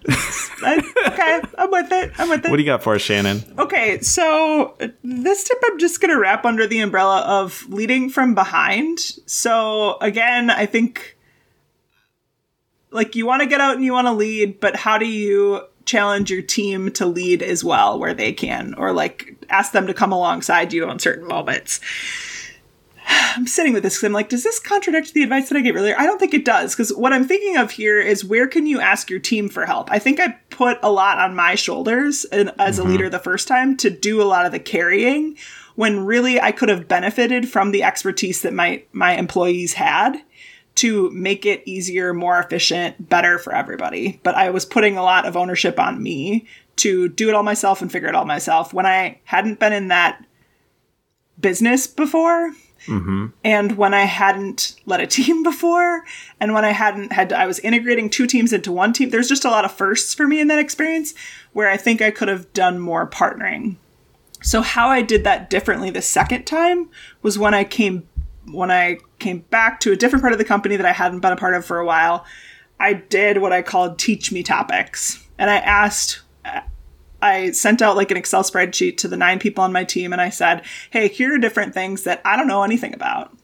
I, 0.64 0.78
okay, 1.08 1.42
I'm 1.58 1.72
with 1.72 1.92
it. 1.92 2.12
I'm 2.18 2.30
with 2.30 2.46
it. 2.46 2.50
What 2.52 2.58
do 2.58 2.64
you 2.64 2.68
got 2.68 2.84
for 2.84 2.96
us, 2.96 3.02
Shannon? 3.02 3.44
Okay, 3.58 4.02
so 4.02 4.76
this 5.04 5.44
tip 5.44 5.58
I'm 5.64 5.80
just 5.80 6.02
going 6.02 6.12
to 6.12 6.20
wrap 6.20 6.46
under 6.46 6.68
the 6.68 6.80
umbrella 6.80 7.22
of 7.22 7.66
leading 7.70 8.10
from 8.10 8.36
behind. 8.36 9.00
So, 9.26 9.98
again, 10.00 10.50
I 10.50 10.66
think 10.66 11.18
like 12.92 13.16
you 13.16 13.26
want 13.26 13.42
to 13.42 13.48
get 13.48 13.62
out 13.62 13.76
and 13.76 13.84
you 13.84 13.94
want 13.94 14.08
to 14.08 14.14
lead, 14.14 14.60
but 14.60 14.76
how 14.76 14.98
do 14.98 15.08
you 15.08 15.62
challenge 15.86 16.32
your 16.32 16.42
team 16.42 16.92
to 16.92 17.06
lead 17.06 17.42
as 17.42 17.64
well 17.64 18.00
where 18.00 18.14
they 18.14 18.34
can 18.34 18.74
or 18.76 18.94
like 18.94 19.36
ask 19.50 19.72
them 19.72 19.88
to 19.88 19.94
come 19.94 20.12
alongside 20.12 20.74
you 20.74 20.86
on 20.88 21.00
certain 21.00 21.28
moments? 21.28 21.80
I'm 23.08 23.48
sitting 23.48 23.74
with 23.74 23.84
this 23.84 23.96
because 23.96 24.08
I'm 24.08 24.14
like, 24.14 24.30
does 24.30 24.44
this 24.44 24.60
contradict 24.60 25.14
the 25.14 25.24
advice 25.24 25.50
that 25.50 25.58
I 25.58 25.62
gave 25.62 25.76
earlier? 25.76 25.96
I 25.98 26.06
don't 26.06 26.20
think 26.20 26.34
it 26.34 26.46
does 26.46 26.76
because 26.76 26.94
what 26.94 27.14
I'm 27.14 27.28
thinking 27.28 27.58
of 27.58 27.72
here 27.72 28.00
is 28.00 28.26
where 28.26 28.48
can 28.48 28.66
you 28.66 28.80
ask 28.80 29.10
your 29.10 29.20
team 29.20 29.50
for 29.50 29.66
help? 29.66 29.92
I 29.92 30.00
think 30.00 30.20
I 30.20 30.38
put 30.50 30.80
a 30.84 30.92
lot 30.92 31.18
on 31.18 31.36
my 31.36 31.56
shoulders 31.56 32.26
and, 32.26 32.52
as 32.60 32.78
a 32.78 32.82
mm-hmm. 32.82 32.92
leader 32.92 33.10
the 33.10 33.20
first 33.20 33.48
time 33.48 33.78
to 33.78 33.90
do 33.90 34.22
a 34.22 34.26
lot 34.26 34.46
of 34.46 34.52
the 34.52 34.60
carrying 34.60 35.38
when 35.76 36.06
really 36.06 36.40
I 36.40 36.52
could 36.52 36.70
have 36.70 36.88
benefited 36.88 37.50
from 37.50 37.72
the 37.72 37.84
expertise 37.84 38.42
that 38.42 38.54
my 38.54 38.84
my 38.92 39.14
employees 39.14 39.74
had 39.74 40.22
to 40.75 41.10
make 41.12 41.46
it 41.46 41.62
easier, 41.66 42.13
more 42.13 42.40
efficient, 42.40 43.10
better 43.10 43.38
for 43.38 43.54
everybody. 43.54 44.20
But 44.24 44.36
I 44.36 44.50
was 44.50 44.66
putting 44.66 44.98
a 44.98 45.04
lot 45.04 45.25
of 45.25 45.36
ownership 45.36 45.80
on 45.80 46.01
me 46.01 46.48
to 46.78 47.10
do 47.10 47.30
it 47.30 47.36
all 47.36 47.44
myself 47.44 47.82
and 47.82 47.92
figure 47.92 48.10
it 48.10 48.16
all 48.16 48.25
myself 48.25 48.74
when 48.74 48.86
I 48.86 49.20
hadn't 49.25 49.60
been 49.60 49.74
in 49.74 49.90
that 49.90 50.25
business 51.40 51.88
before. 51.88 52.54
Mm-hmm. 52.88 53.28
And 53.44 53.78
when 53.78 53.94
I 53.94 54.06
hadn't 54.06 54.75
led 54.86 55.01
a 55.01 55.08
team 55.08 55.44
before, 55.44 56.04
and 56.40 56.54
when 56.54 56.66
I 56.66 56.72
hadn't 56.72 57.12
had, 57.12 57.30
to, 57.30 57.38
I 57.38 57.46
was 57.46 57.60
integrating 57.60 58.10
two 58.10 58.25
teams 58.25 58.54
into 58.54 58.72
one 58.72 58.94
team. 58.94 59.10
There's 59.10 59.30
just 59.30 59.46
a 59.46 59.51
lot 59.51 59.66
of 59.66 59.72
firsts 59.72 60.13
for 60.13 60.28
me 60.28 60.40
in 60.40 60.48
that 60.48 60.60
experience 60.60 61.13
where 61.54 61.70
I 61.70 61.78
think 61.78 62.01
I 62.01 62.12
could 62.12 62.28
have 62.28 62.51
done 62.54 62.80
more 62.80 63.08
partnering. 63.08 63.75
So 64.42 64.62
how 64.62 64.88
I 64.88 65.04
did 65.04 65.24
that 65.24 65.50
differently 65.50 65.92
the 65.92 66.01
second 66.01 66.46
time 66.46 66.90
was 67.22 67.38
when 67.38 67.54
I 67.54 67.63
came 67.63 68.08
when 68.51 68.72
I 68.72 68.98
came 69.22 69.40
back 69.50 69.80
to 69.82 69.92
a 69.92 69.96
different 69.96 70.22
part 70.22 70.34
of 70.34 70.40
the 70.40 70.46
company 70.46 70.75
that 70.75 70.86
I 70.86 70.92
hadn't 70.92 71.22
been 71.22 71.32
a 71.32 71.38
part 71.38 71.54
of 71.54 71.66
for 71.66 71.80
a 71.80 71.86
while. 71.86 72.25
I 72.80 72.94
did 72.94 73.38
what 73.38 73.54
I 73.54 73.62
called 73.62 74.00
teach 74.00 74.32
me 74.32 74.44
topics, 74.44 75.25
and 75.38 75.50
I 75.50 75.58
asked. 75.58 76.22
I 77.24 77.51
sent 77.51 77.84
out 77.84 77.96
like 77.96 78.10
an 78.10 78.18
Excel 78.18 78.42
spreadsheet 78.42 78.98
to 78.98 79.08
the 79.08 79.16
nine 79.16 79.38
people 79.38 79.63
on 79.63 79.72
my 79.72 79.84
team, 79.84 80.12
and 80.12 80.22
I 80.22 80.30
said, 80.30 80.63
"Hey, 80.90 81.08
here 81.08 81.36
are 81.36 81.38
different 81.38 81.74
things 81.74 82.04
that 82.04 82.20
I 82.25 82.36
don't 82.36 82.48
know 82.48 82.63
anything 82.63 82.96
about." 82.96 83.38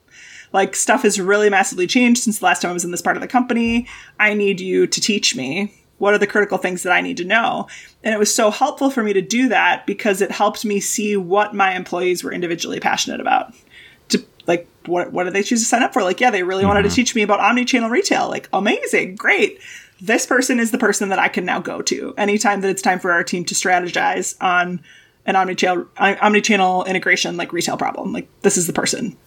Like 0.51 0.75
stuff 0.75 1.03
has 1.03 1.19
really 1.21 1.49
massively 1.49 1.85
changed 1.85 2.23
since 2.23 2.39
the 2.39 2.45
last 2.45 2.61
time 2.61 2.71
I 2.71 2.73
was 2.73 2.85
in 2.85 2.91
this 2.91 3.01
part 3.01 3.17
of 3.17 3.21
the 3.21 3.27
company. 3.27 3.87
I 4.19 4.33
need 4.33 4.59
you 4.59 4.87
to 4.87 5.01
teach 5.01 5.35
me 5.35 5.73
what 5.97 6.13
are 6.13 6.17
the 6.17 6.27
critical 6.27 6.57
things 6.57 6.83
that 6.83 6.93
I 6.93 7.01
need 7.01 7.17
to 7.17 7.25
know. 7.25 7.67
And 8.03 8.13
it 8.13 8.19
was 8.19 8.33
so 8.33 8.51
helpful 8.51 8.89
for 8.89 9.03
me 9.03 9.13
to 9.13 9.21
do 9.21 9.49
that 9.49 9.85
because 9.85 10.21
it 10.21 10.31
helped 10.31 10.63
me 10.63 10.79
see 10.79 11.17
what 11.17 11.55
my 11.55 11.75
employees 11.75 12.23
were 12.23 12.31
individually 12.31 12.79
passionate 12.79 13.19
about. 13.19 13.53
What 14.87 15.11
what 15.11 15.25
did 15.25 15.33
they 15.33 15.43
choose 15.43 15.61
to 15.61 15.65
sign 15.65 15.83
up 15.83 15.93
for? 15.93 16.03
Like, 16.03 16.19
yeah, 16.19 16.31
they 16.31 16.43
really 16.43 16.65
wanted 16.65 16.83
to 16.83 16.89
mm-hmm. 16.89 16.95
teach 16.95 17.15
me 17.15 17.21
about 17.21 17.39
omni-channel 17.39 17.89
retail. 17.89 18.29
Like, 18.29 18.49
amazing, 18.53 19.15
great. 19.15 19.59
This 19.99 20.25
person 20.25 20.59
is 20.59 20.71
the 20.71 20.77
person 20.77 21.09
that 21.09 21.19
I 21.19 21.27
can 21.27 21.45
now 21.45 21.59
go 21.59 21.81
to 21.83 22.13
anytime 22.17 22.61
that 22.61 22.69
it's 22.69 22.81
time 22.81 22.99
for 22.99 23.11
our 23.11 23.23
team 23.23 23.45
to 23.45 23.55
strategize 23.55 24.35
on 24.41 24.81
an 25.25 25.35
omni-channel 25.35 25.87
omni-channel 25.97 26.85
integration 26.85 27.37
like 27.37 27.51
retail 27.53 27.77
problem. 27.77 28.13
Like, 28.13 28.27
this 28.41 28.57
is 28.57 28.67
the 28.67 28.73
person 28.73 29.17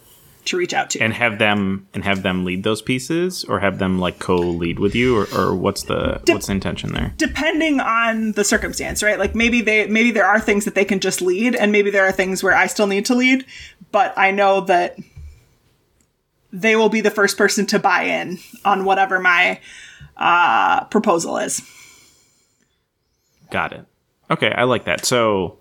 to 0.47 0.57
reach 0.57 0.73
out 0.73 0.91
to. 0.91 1.01
And 1.01 1.13
have 1.13 1.39
them 1.39 1.87
and 1.93 2.05
have 2.05 2.23
them 2.23 2.45
lead 2.45 2.63
those 2.63 2.81
pieces, 2.83 3.45
or 3.45 3.61
have 3.61 3.79
them 3.79 3.99
like 3.99 4.19
co-lead 4.19 4.79
with 4.79 4.95
you, 4.95 5.17
or, 5.17 5.27
or 5.37 5.55
what's 5.55 5.85
the 5.85 6.21
what's 6.27 6.47
the 6.47 6.53
intention 6.53 6.93
there? 6.93 7.13
depending 7.17 7.81
on 7.81 8.33
the 8.33 8.45
circumstance, 8.45 9.03
right? 9.03 9.19
Like 9.19 9.35
maybe 9.35 9.61
they 9.61 9.87
maybe 9.87 10.11
there 10.11 10.27
are 10.27 10.41
things 10.41 10.65
that 10.65 10.75
they 10.75 10.85
can 10.85 11.01
just 11.01 11.21
lead 11.21 11.55
and 11.55 11.73
maybe 11.73 11.91
there 11.91 12.07
are 12.07 12.13
things 12.13 12.43
where 12.43 12.55
I 12.55 12.67
still 12.67 12.87
need 12.87 13.05
to 13.07 13.15
lead, 13.15 13.45
but 13.93 14.15
I 14.17 14.31
know 14.31 14.63
that 14.63 14.99
they 16.53 16.77
will 16.77 16.89
be 16.89 17.01
the 17.01 17.11
first 17.11 17.37
person 17.37 17.67
to 17.67 17.79
buy 17.79 18.03
in 18.03 18.39
on 18.65 18.85
whatever 18.85 19.19
my 19.19 19.61
uh, 20.17 20.85
proposal 20.85 21.39
is. 21.39 21.63
Got 23.51 23.73
it. 23.73 23.87
Okay, 24.31 24.53
I 24.53 24.65
like 24.65 24.85
that. 24.85 25.05
So 25.05 25.59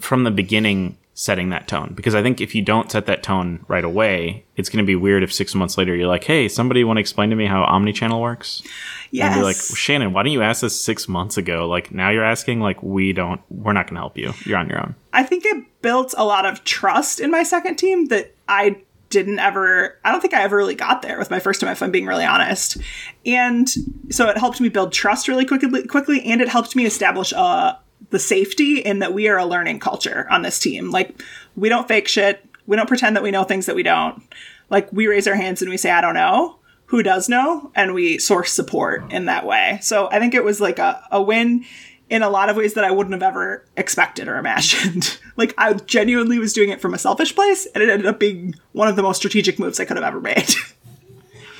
from 0.00 0.24
the 0.24 0.30
beginning, 0.30 0.98
setting 1.14 1.48
that 1.48 1.66
tone 1.66 1.92
because 1.96 2.14
I 2.14 2.22
think 2.22 2.40
if 2.40 2.54
you 2.54 2.62
don't 2.62 2.92
set 2.92 3.06
that 3.06 3.24
tone 3.24 3.64
right 3.66 3.84
away, 3.84 4.44
it's 4.54 4.68
going 4.68 4.84
to 4.84 4.86
be 4.86 4.94
weird 4.94 5.24
if 5.24 5.32
six 5.32 5.52
months 5.52 5.76
later 5.76 5.94
you're 5.96 6.06
like, 6.06 6.22
"Hey, 6.22 6.48
somebody 6.48 6.84
want 6.84 6.98
to 6.98 7.00
explain 7.00 7.30
to 7.30 7.36
me 7.36 7.46
how 7.46 7.64
omnichannel 7.64 8.20
works?" 8.20 8.62
Yes. 9.10 9.32
And 9.32 9.40
be 9.40 9.44
like, 9.44 9.56
Shannon, 9.56 10.12
why 10.12 10.22
didn't 10.22 10.34
you 10.34 10.42
ask 10.42 10.60
this 10.60 10.78
six 10.78 11.08
months 11.08 11.36
ago? 11.36 11.66
Like 11.66 11.92
now 11.92 12.10
you're 12.10 12.24
asking, 12.24 12.60
like 12.60 12.82
we 12.82 13.12
don't, 13.12 13.40
we're 13.48 13.72
not 13.72 13.86
going 13.86 13.94
to 13.94 14.00
help 14.00 14.18
you. 14.18 14.32
You're 14.44 14.58
on 14.58 14.68
your 14.68 14.80
own. 14.80 14.94
I 15.12 15.22
think 15.22 15.44
it 15.44 15.64
built 15.82 16.14
a 16.16 16.24
lot 16.24 16.44
of 16.44 16.62
trust 16.64 17.20
in 17.20 17.30
my 17.30 17.42
second 17.42 17.76
team 17.76 18.06
that 18.06 18.34
I 18.48 18.82
didn't 19.10 19.38
ever 19.38 19.98
I 20.04 20.12
don't 20.12 20.20
think 20.20 20.34
I 20.34 20.42
ever 20.42 20.56
really 20.56 20.74
got 20.74 21.02
there 21.02 21.18
with 21.18 21.30
my 21.30 21.40
first 21.40 21.60
team 21.60 21.68
if 21.68 21.82
I'm 21.82 21.90
being 21.90 22.06
really 22.06 22.24
honest. 22.24 22.78
And 23.24 23.68
so 24.10 24.28
it 24.28 24.38
helped 24.38 24.60
me 24.60 24.68
build 24.68 24.92
trust 24.92 25.28
really 25.28 25.44
quickly 25.44 25.86
quickly 25.86 26.22
and 26.24 26.40
it 26.40 26.48
helped 26.48 26.76
me 26.76 26.84
establish 26.86 27.32
uh 27.32 27.74
the 28.10 28.18
safety 28.18 28.78
in 28.78 29.00
that 29.00 29.12
we 29.12 29.28
are 29.28 29.38
a 29.38 29.44
learning 29.44 29.80
culture 29.80 30.26
on 30.30 30.42
this 30.42 30.58
team. 30.58 30.90
Like 30.90 31.20
we 31.56 31.68
don't 31.68 31.88
fake 31.88 32.08
shit. 32.08 32.44
We 32.66 32.76
don't 32.76 32.88
pretend 32.88 33.16
that 33.16 33.22
we 33.22 33.30
know 33.30 33.44
things 33.44 33.66
that 33.66 33.76
we 33.76 33.82
don't. 33.82 34.22
Like 34.70 34.92
we 34.92 35.06
raise 35.06 35.26
our 35.26 35.34
hands 35.34 35.62
and 35.62 35.70
we 35.70 35.76
say 35.76 35.90
I 35.90 36.00
don't 36.00 36.14
know. 36.14 36.56
Who 36.86 37.02
does 37.02 37.28
know? 37.28 37.70
And 37.74 37.92
we 37.92 38.18
source 38.18 38.52
support 38.52 39.12
in 39.12 39.26
that 39.26 39.44
way. 39.44 39.78
So 39.82 40.08
I 40.10 40.18
think 40.18 40.34
it 40.34 40.44
was 40.44 40.58
like 40.58 40.78
a, 40.78 41.06
a 41.10 41.20
win 41.20 41.64
in 42.10 42.22
a 42.22 42.28
lot 42.28 42.48
of 42.48 42.56
ways 42.56 42.74
that 42.74 42.84
I 42.84 42.90
wouldn't 42.90 43.12
have 43.12 43.22
ever 43.22 43.64
expected 43.76 44.28
or 44.28 44.36
imagined. 44.38 45.18
like 45.36 45.54
I 45.58 45.74
genuinely 45.74 46.38
was 46.38 46.52
doing 46.52 46.70
it 46.70 46.80
from 46.80 46.94
a 46.94 46.98
selfish 46.98 47.34
place, 47.34 47.66
and 47.74 47.82
it 47.82 47.88
ended 47.88 48.06
up 48.06 48.18
being 48.18 48.54
one 48.72 48.88
of 48.88 48.96
the 48.96 49.02
most 49.02 49.18
strategic 49.18 49.58
moves 49.58 49.80
I 49.80 49.84
could 49.84 49.96
have 49.96 50.04
ever 50.04 50.20
made. 50.20 50.48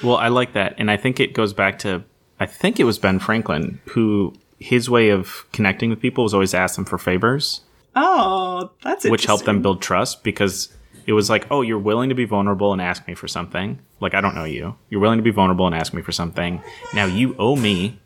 Well, 0.01 0.17
I 0.17 0.29
like 0.29 0.53
that, 0.53 0.77
and 0.79 0.93
I 0.93 0.97
think 0.97 1.19
it 1.19 1.35
goes 1.35 1.53
back 1.53 1.81
to 1.81 2.05
I 2.39 2.47
think 2.47 2.79
it 2.79 2.85
was 2.85 2.99
Ben 2.99 3.19
Franklin 3.19 3.81
who 3.87 4.33
his 4.61 4.89
way 4.89 5.11
of 5.11 5.45
connecting 5.53 5.91
with 5.91 6.01
people 6.01 6.25
was 6.25 6.35
always 6.35 6.55
ask 6.55 6.77
them 6.77 6.85
for 6.85 6.99
favors, 6.99 7.63
oh, 7.97 8.71
that's 8.83 9.05
which 9.09 9.25
helped 9.25 9.45
them 9.45 9.63
build 9.63 9.83
trust 9.83 10.23
because 10.23 10.73
it 11.07 11.13
was 11.13 11.31
like, 11.31 11.47
oh, 11.51 11.63
you're 11.63 11.79
willing 11.79 12.11
to 12.11 12.15
be 12.15 12.25
vulnerable 12.25 12.73
and 12.73 12.83
ask 12.83 13.07
me 13.09 13.15
for 13.15 13.29
something. 13.29 13.81
Like 14.01 14.15
I 14.15 14.21
don't 14.21 14.35
know 14.35 14.45
you. 14.45 14.77
You're 14.91 15.01
willing 15.01 15.19
to 15.19 15.23
be 15.23 15.31
vulnerable 15.31 15.67
and 15.67 15.75
ask 15.75 15.93
me 15.95 16.03
for 16.03 16.13
something. 16.13 16.63
Now 16.95 17.07
you 17.07 17.35
owe 17.39 17.57
me. 17.57 17.99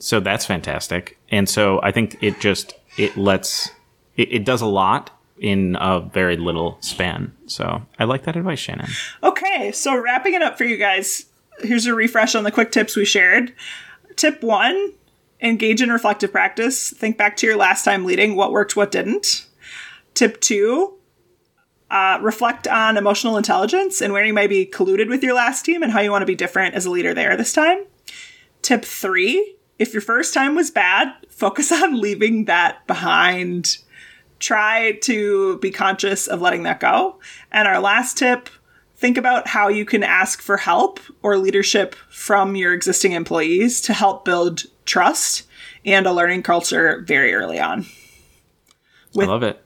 So 0.00 0.18
that's 0.18 0.46
fantastic. 0.46 1.18
And 1.30 1.48
so 1.48 1.80
I 1.82 1.92
think 1.92 2.18
it 2.22 2.40
just 2.40 2.74
it 2.96 3.16
lets 3.16 3.70
it, 4.16 4.32
it 4.32 4.44
does 4.44 4.60
a 4.60 4.66
lot 4.66 5.10
in 5.38 5.76
a 5.80 6.00
very 6.00 6.36
little 6.36 6.78
span. 6.80 7.32
So 7.46 7.82
I 7.98 8.04
like 8.04 8.24
that 8.24 8.36
advice, 8.36 8.58
Shannon. 8.58 8.88
Okay, 9.22 9.72
so 9.72 9.96
wrapping 9.96 10.34
it 10.34 10.42
up 10.42 10.58
for 10.58 10.64
you 10.64 10.76
guys, 10.76 11.26
here's 11.60 11.86
a 11.86 11.94
refresh 11.94 12.34
on 12.34 12.44
the 12.44 12.50
quick 12.50 12.72
tips 12.72 12.96
we 12.96 13.04
shared. 13.04 13.54
Tip 14.16 14.42
one 14.42 14.92
engage 15.42 15.80
in 15.80 15.90
reflective 15.90 16.32
practice. 16.32 16.90
Think 16.90 17.16
back 17.16 17.36
to 17.38 17.46
your 17.46 17.56
last 17.56 17.84
time 17.84 18.04
leading, 18.04 18.36
what 18.36 18.52
worked, 18.52 18.76
what 18.76 18.90
didn't. 18.90 19.46
Tip 20.12 20.40
two 20.40 20.98
uh, 21.90 22.18
reflect 22.20 22.68
on 22.68 22.96
emotional 22.96 23.36
intelligence 23.36 24.00
and 24.00 24.12
where 24.12 24.24
you 24.24 24.34
might 24.34 24.50
be 24.50 24.66
colluded 24.66 25.08
with 25.08 25.22
your 25.22 25.34
last 25.34 25.64
team 25.64 25.82
and 25.82 25.92
how 25.92 26.00
you 26.00 26.10
want 26.10 26.22
to 26.22 26.26
be 26.26 26.34
different 26.34 26.74
as 26.74 26.86
a 26.86 26.90
leader 26.90 27.14
there 27.14 27.36
this 27.36 27.52
time. 27.52 27.84
Tip 28.62 28.84
three 28.84 29.56
if 29.80 29.94
your 29.94 30.02
first 30.02 30.34
time 30.34 30.54
was 30.54 30.70
bad, 30.70 31.12
focus 31.30 31.72
on 31.82 32.00
leaving 32.00 32.44
that 32.44 32.86
behind 32.86 33.78
try 34.38 34.92
to 35.02 35.58
be 35.58 35.70
conscious 35.70 36.26
of 36.26 36.40
letting 36.40 36.62
that 36.62 36.80
go. 36.80 37.18
And 37.50 37.66
our 37.66 37.80
last 37.80 38.16
tip 38.16 38.48
think 38.96 39.16
about 39.16 39.48
how 39.48 39.68
you 39.68 39.84
can 39.84 40.02
ask 40.02 40.40
for 40.40 40.58
help 40.58 41.00
or 41.22 41.36
leadership 41.36 41.94
from 42.10 42.56
your 42.56 42.72
existing 42.72 43.12
employees 43.12 43.80
to 43.82 43.94
help 43.94 44.24
build 44.24 44.64
trust 44.84 45.46
and 45.84 46.06
a 46.06 46.12
learning 46.12 46.42
culture 46.42 47.02
very 47.06 47.34
early 47.34 47.58
on. 47.58 47.86
I 49.18 49.24
love 49.24 49.42
it. 49.42 49.62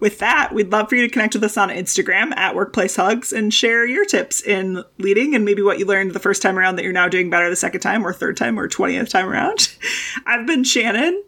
With 0.00 0.20
that, 0.20 0.52
we'd 0.54 0.70
love 0.70 0.88
for 0.88 0.94
you 0.94 1.02
to 1.02 1.12
connect 1.12 1.34
with 1.34 1.42
us 1.42 1.56
on 1.56 1.70
Instagram 1.70 2.36
at 2.36 2.54
Workplace 2.54 2.96
Hugs 2.96 3.32
and 3.32 3.52
share 3.52 3.84
your 3.84 4.04
tips 4.04 4.40
in 4.40 4.84
leading 4.98 5.34
and 5.34 5.44
maybe 5.44 5.60
what 5.60 5.80
you 5.80 5.86
learned 5.86 6.12
the 6.12 6.20
first 6.20 6.40
time 6.40 6.56
around 6.56 6.76
that 6.76 6.84
you're 6.84 6.92
now 6.92 7.08
doing 7.08 7.30
better 7.30 7.50
the 7.50 7.56
second 7.56 7.80
time 7.80 8.06
or 8.06 8.12
third 8.12 8.36
time 8.36 8.58
or 8.58 8.68
20th 8.68 9.08
time 9.08 9.28
around. 9.28 9.76
I've 10.26 10.46
been 10.46 10.62
Shannon. 10.62 11.24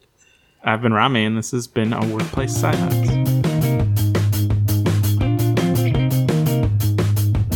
I've 0.62 0.82
been 0.82 0.92
Rami, 0.92 1.24
and 1.24 1.36
this 1.36 1.50
has 1.50 1.66
been 1.66 1.92
a 1.92 2.06
workplace 2.06 2.54
side 2.54 2.76
hugs. 2.76 3.39